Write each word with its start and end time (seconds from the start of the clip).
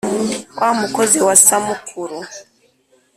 wa 0.61 0.69
mukozi 0.79 1.17
wa 1.27 1.35
samukuru 1.45 2.17